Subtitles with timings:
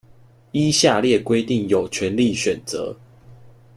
[0.51, 2.95] 依下列規定有權利選擇